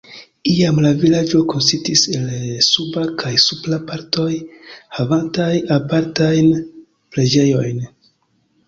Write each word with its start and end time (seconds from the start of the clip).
Iam 0.51 0.77
la 0.85 0.91
vilaĝo 1.01 1.41
konsistis 1.51 2.05
el 2.19 2.25
"Suba" 2.69 3.03
kaj 3.25 3.35
"Supra" 3.45 3.79
partoj, 3.93 4.27
havantaj 4.99 5.51
apartajn 5.79 6.53
preĝejojn. 6.81 7.89